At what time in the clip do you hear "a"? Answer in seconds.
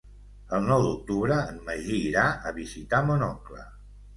2.51-2.55